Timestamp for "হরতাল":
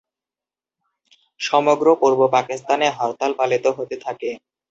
2.97-3.31